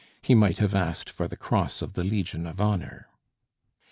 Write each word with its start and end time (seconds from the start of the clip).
He 0.23 0.33
might 0.33 0.57
have 0.57 0.73
asked 0.73 1.11
for 1.11 1.27
the 1.27 1.37
cross 1.37 1.83
of 1.83 1.93
the 1.93 2.03
Legion 2.03 2.47
of 2.47 2.59
honor. 2.59 3.07